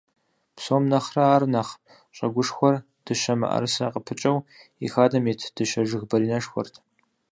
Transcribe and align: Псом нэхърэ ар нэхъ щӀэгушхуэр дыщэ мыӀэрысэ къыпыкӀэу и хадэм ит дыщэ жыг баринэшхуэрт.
Псом 0.55 0.83
нэхърэ 0.91 1.23
ар 1.35 1.43
нэхъ 1.53 1.73
щӀэгушхуэр 2.15 2.75
дыщэ 3.05 3.33
мыӀэрысэ 3.39 3.85
къыпыкӀэу 3.93 4.37
и 4.85 4.87
хадэм 4.93 5.25
ит 5.31 5.41
дыщэ 5.55 5.81
жыг 5.89 6.03
баринэшхуэрт. 6.09 6.75